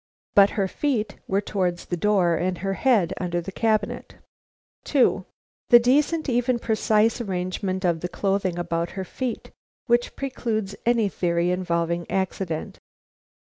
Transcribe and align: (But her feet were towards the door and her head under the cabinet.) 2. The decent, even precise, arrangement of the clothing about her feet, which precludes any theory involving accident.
(But 0.33 0.49
her 0.57 0.67
feet 0.67 1.17
were 1.27 1.41
towards 1.41 1.85
the 1.85 1.95
door 1.95 2.33
and 2.35 2.57
her 2.57 2.73
head 2.73 3.13
under 3.21 3.39
the 3.39 3.51
cabinet.) 3.51 4.15
2. 4.83 5.25
The 5.69 5.77
decent, 5.77 6.27
even 6.27 6.57
precise, 6.57 7.21
arrangement 7.21 7.85
of 7.85 7.99
the 7.99 8.09
clothing 8.09 8.57
about 8.57 8.89
her 8.97 9.05
feet, 9.05 9.51
which 9.85 10.15
precludes 10.15 10.75
any 10.87 11.07
theory 11.07 11.51
involving 11.51 12.09
accident. 12.09 12.79